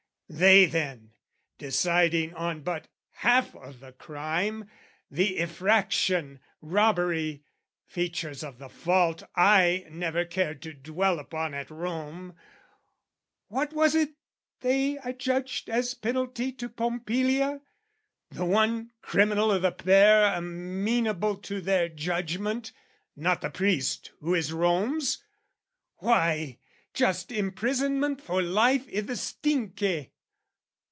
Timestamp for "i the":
28.95-29.17